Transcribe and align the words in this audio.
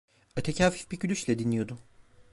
Öteki 0.35 0.63
hafif 0.63 0.91
bir 0.91 0.99
gülüşle 0.99 1.39
dinliyordu. 1.39 1.77